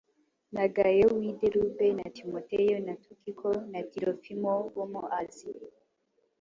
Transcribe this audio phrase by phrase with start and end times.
[0.53, 5.67] na Gayo w’i Derube, na Timoteyo na Tukiko na Tirofimo bo mu Asiya.